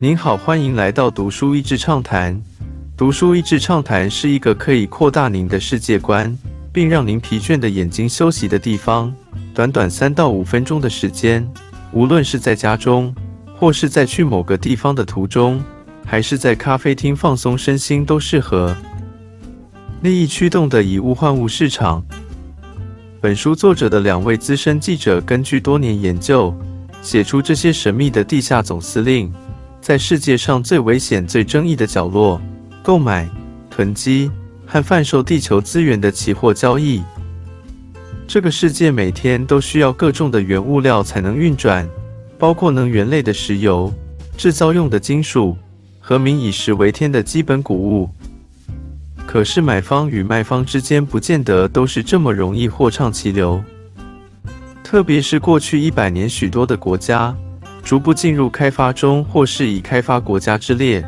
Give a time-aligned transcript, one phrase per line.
[0.00, 2.40] 您好，欢迎来到读书益智畅谈。
[2.96, 6.38] 读书益智畅谈是一个可以扩大您的世界观，
[6.72, 9.12] 并让您疲倦的眼睛休息的地方。
[9.52, 11.44] 短短三到五分钟的时间，
[11.90, 13.12] 无论是在家中，
[13.56, 15.60] 或是在去某个地方的途中，
[16.06, 18.76] 还是在咖啡厅放松身心，都适合。
[20.02, 22.00] 利益驱动的以物换物市场。
[23.20, 26.54] 本书作者的两位资深记者根据多年研究，
[27.02, 29.28] 写出这些神秘的地下总司令，
[29.80, 32.40] 在世界上最危险、最争议的角落，
[32.82, 33.28] 购买、
[33.70, 34.30] 囤积
[34.66, 37.02] 和贩售地球资源的期货交易。
[38.26, 41.88] 这个世界每天都需要各种的原物料才能运转，
[42.38, 43.90] 包括能源类的石油、
[44.36, 45.56] 制造用的金属
[45.98, 48.10] 和民以食为天的基本谷物。
[49.26, 53.62] 可是买方与卖方之间不见得都是这么容易货畅其流，
[54.82, 57.34] 特别是过去一百年，许多的国家
[57.88, 61.02] 逐步进入开发中或是已开发国家之列。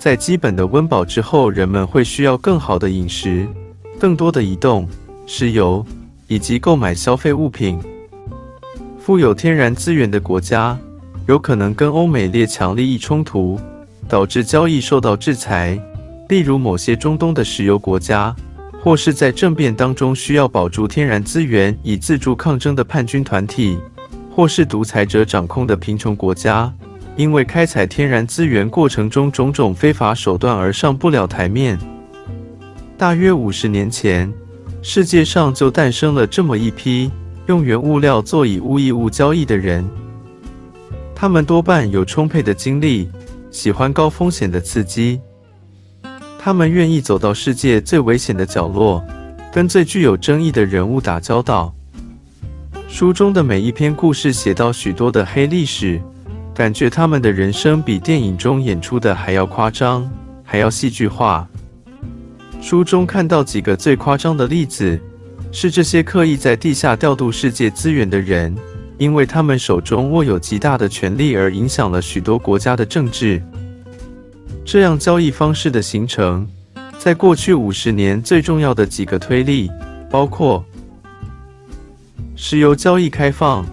[0.00, 3.46] 在基本的温饱之后，人们会需要更好的饮食、
[4.00, 4.84] 更多的移动、
[5.28, 5.86] 石油
[6.26, 7.78] 以及购买消费物品。
[8.98, 10.76] 富有天然资源的国家
[11.28, 13.56] 有可能跟欧美列强利益冲突，
[14.08, 15.80] 导致交易受到制裁。
[16.28, 18.34] 例如某些中东的石油国家，
[18.82, 23.78] 或是在政变当中需要保住天然资源以自助抗争的叛军团体，
[24.34, 26.72] 或是独裁者掌控的贫穷国家，
[27.16, 31.78] 因为开采天然资源过程中种种非法手段而上不了台面。
[32.98, 34.32] 大约五十年前，
[34.82, 37.12] 世界上就诞生了这么一批
[37.46, 39.88] 用原物料做以物易物交易的人，
[41.14, 43.08] 他们多半有充沛的精力，
[43.52, 45.20] 喜欢高风险的刺激。
[46.40, 49.00] 他们愿意走到世界最危险的角落，
[49.52, 51.72] 跟最具有争议的人物打交道。
[52.94, 56.00] 书中的每一篇故事写到许多的黑历史，
[56.54, 60.08] 感觉他们的人生比电影中演出的还要夸张，
[60.44, 61.44] 还要戏剧化。
[62.62, 64.96] 书中看到几个最夸张的例子，
[65.50, 68.54] 是这些刻意在地下调度世界资源的人，
[68.96, 73.42] 因为他们手中握有极大的权力而影响了许多国家的政治。
[74.64, 76.46] 这样交易方式的形成，
[76.96, 79.68] 在过去五十年最重要的几个推力，
[80.08, 80.64] 包括
[82.36, 83.64] 石油交易开放，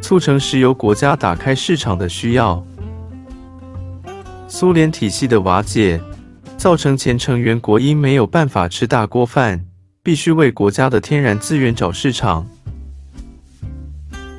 [0.00, 2.62] 促成石油国家打开市场的需要；
[4.46, 6.00] 苏联体系的瓦解，
[6.56, 9.64] 造成前成员国因没有办法吃大锅饭，
[10.02, 12.46] 必须为国家的天然资源找市场；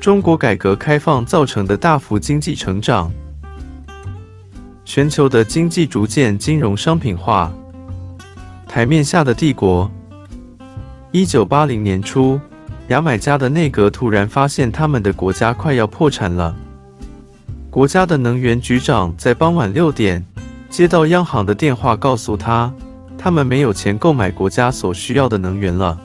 [0.00, 3.12] 中国改革开放造成的大幅经济成长。
[4.86, 7.52] 全球的经济逐渐金融商品化，
[8.66, 9.90] 台面下的帝国。
[11.12, 12.40] 一九八零年初，
[12.88, 16.54] 牙买加的内阁突然发现他们的国家快要破产了。
[17.68, 20.24] 国家的能源局长在傍晚六点
[20.70, 22.72] 接到央行的电话，告诉他，
[23.18, 25.98] 他们没有钱购买国家所需要的能源了。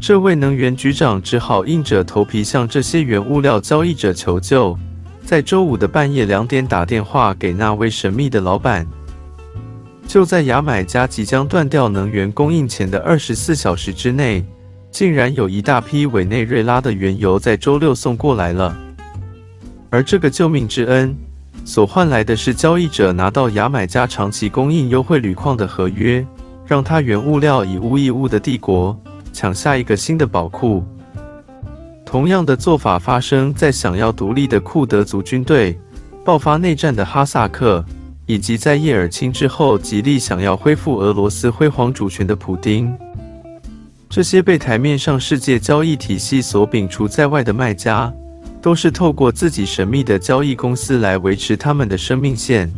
[0.00, 4.76] 这位能源局长只好硬着头皮向这些原物料交易者求救。
[5.24, 8.86] 在周五的半夜两点打电话给那位神秘的老板。
[10.06, 14.44] 就在牙买加即将断掉能源供应前的二十四小时之内，
[14.92, 18.76] 竟然有一大批委内瑞拉的原油在周六送过来了。
[19.88, 21.16] 而这个救命之恩，
[21.64, 26.24] 所换来的是交易者拿到牙买加长期供应优惠铝矿的合约，
[26.66, 28.96] 让他原物料以物易物的帝国
[29.32, 30.84] 抢下一个新的宝库。
[32.04, 35.78] 同样的做法发生在想要独立的库德族军队
[36.22, 37.82] 爆发内战的哈萨克，
[38.26, 42.94] 以及在叶尔钦之后极力想要恢复俄罗斯辉煌主权的普丁。
[44.14, 48.12] 这些被台面上世界交易体系所摒除在外的卖家，
[48.60, 52.70] 都是透过自己神秘的交易公司来维持他们的生命线。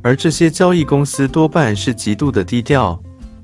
[0.00, 2.98] 而这些交易公司多半是极度的低调，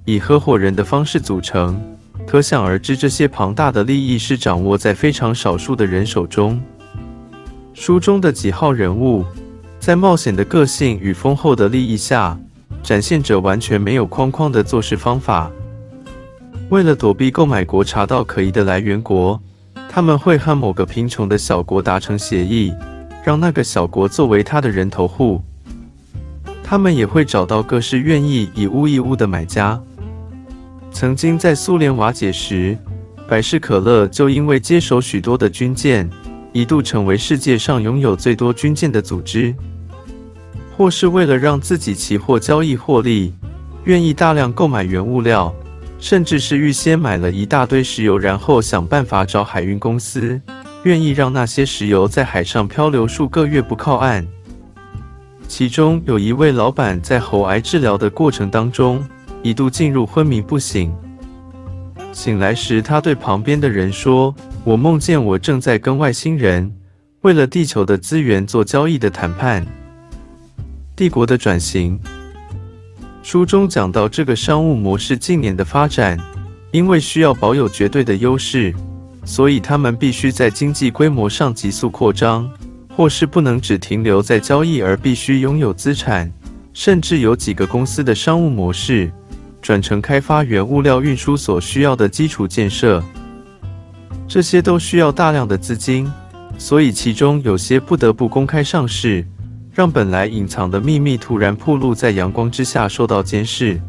[0.07, 1.79] 以合伙人的方式组成。
[2.27, 6.59] 可想而知，这些庞大的利益是掌握在非常少数的人手中。
[7.75, 9.23] 书中的几号人物，
[9.79, 12.39] 在冒险的个性与丰厚的利益下，
[12.83, 15.51] 展现着完全没有框框的做事方法。
[16.71, 19.41] 为了躲避购买国查到可疑的来源国，
[19.89, 22.73] 他们会和某个贫穷的小国达成协议，
[23.25, 25.43] 让那个小国作为他的人头户。
[26.63, 29.81] 他们也会找到各式愿意以物易物的买家。
[30.93, 32.79] 曾经在苏联瓦解时，
[33.27, 36.09] 百事可乐就因为接手许多的军舰，
[36.53, 39.53] 一度成为世界上拥有最多军舰的组织。
[40.77, 43.35] 或是为了让自己期货交易获利，
[43.85, 45.53] 愿意大量购买原物料，
[46.01, 50.41] 甚至是预先买了一大堆石油，然后想办法找海运公司，
[50.85, 54.27] 愿意让那些石油在海上漂流数个月不靠岸。
[55.47, 59.05] 其中有一位老板在喉癌治疗的过程当中，
[59.43, 60.93] 一度进入昏迷不醒。
[62.13, 66.73] 醒来时，他对旁边的人说：“我梦见我正在跟外星人
[67.21, 69.67] 为了地球的资源做交易的谈判。”
[70.97, 71.99] 帝国的转型
[73.23, 76.19] 书中讲到，这个商务模式近年的发展，
[76.73, 78.75] 因为需要保有绝对的优势，
[79.25, 82.51] 所以他们必须在经济规模上急速扩张。
[82.97, 86.31] 或是不能只停留在交易，而必须拥有资产，
[86.75, 89.11] 甚至有几个公司的商务模式，
[89.63, 93.03] 转成开发原物料运输所需要的基础建设。
[94.29, 96.13] 这些都需要大量的资金，
[96.59, 99.25] 所以其中有些不得不公开上市，
[99.73, 103.81] 让本来隐藏的秘密突然暴露在阳光之下，受到监视。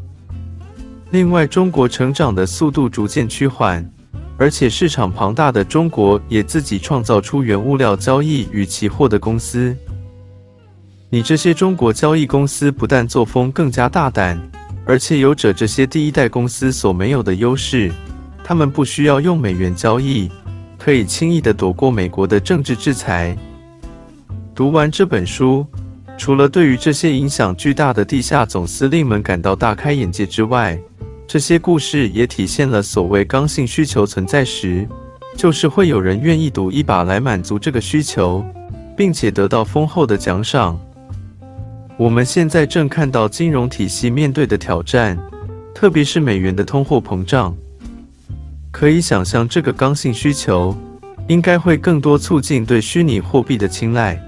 [1.12, 3.88] 另外，中国成长的速度逐渐趋缓。
[4.38, 9.78] 而且市场庞大的中国也自己创造出原物料交易与期货的公司。
[11.12, 14.42] 你这些中国交易公司不但作风更加大胆，
[14.84, 17.92] 而且有着这些第一代公司所没有的优势。
[18.44, 20.28] 他们不需要用美元交易，
[20.76, 23.38] 可以轻易的躲过美国的政治制裁。
[24.54, 25.66] 读完这本书，
[26.18, 30.78] 除了对于这些影响巨大的地下总司令们感到大开眼界之外，
[31.26, 34.86] 这些故事也体现了所谓刚性需求存在时，
[35.38, 38.44] 就是会有人愿意赌一把来满足这个需求，
[38.98, 40.78] 并且得到丰厚的奖赏。
[41.98, 45.18] 我们现在正看到金融体系面对的挑战，
[45.74, 47.56] 特别是美元的通货膨胀。
[48.70, 50.76] 可以想象，这个刚性需求
[51.28, 54.22] 应该会更多促进对虚拟货币的青睐。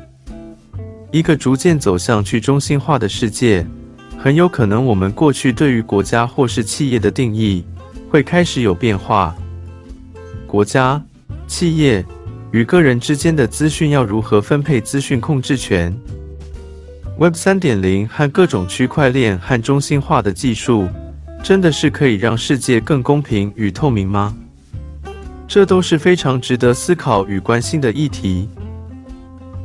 [1.13, 3.63] 一个逐渐走向去中心化的世界。
[4.17, 7.63] 很有可能，我们过去对于国家或是企业的定义
[8.09, 9.35] 会开始有变化。
[10.47, 10.99] 国家、
[11.45, 12.03] 企业
[12.49, 15.95] 与个人之间的资讯要如何分配资讯控制权
[17.19, 20.89] ？Web 三点零和各种区块链和中心化的技术，
[21.43, 24.35] 真的是可以让世界更公平与透明吗？
[25.47, 28.49] 这都是非常值得思考与关心的议题。